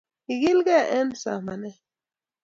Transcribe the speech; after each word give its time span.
Igilgei 0.31 0.89
eng'simanet. 0.97 1.77